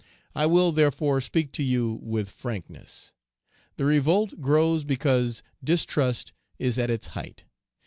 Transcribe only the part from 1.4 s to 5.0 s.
to you with frankness. The revolt grows